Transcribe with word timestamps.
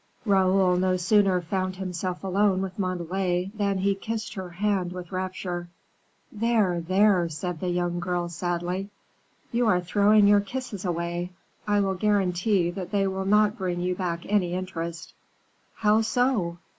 Raoul 0.25 0.77
no 0.77 0.97
sooner 0.97 1.41
found 1.41 1.75
himself 1.75 2.23
alone 2.23 2.63
with 2.63 2.79
Montalais, 2.79 3.51
than 3.53 3.77
he 3.77 3.93
kissed 3.93 4.33
her 4.33 4.49
hand 4.49 4.93
with 4.93 5.11
rapture. 5.11 5.69
"There, 6.31 6.79
there," 6.81 7.29
said 7.29 7.59
the 7.59 7.69
young 7.69 7.99
girl, 7.99 8.27
sadly, 8.27 8.89
"you 9.51 9.67
are 9.67 9.79
throwing 9.79 10.25
your 10.27 10.41
kisses 10.41 10.85
away; 10.85 11.29
I 11.67 11.81
will 11.81 11.93
guarantee 11.93 12.71
that 12.71 12.89
they 12.89 13.05
will 13.05 13.25
not 13.25 13.59
bring 13.59 13.79
you 13.79 13.93
back 13.93 14.25
any 14.25 14.55
interest." 14.55 15.13
"How 15.75 16.01
so? 16.01 16.57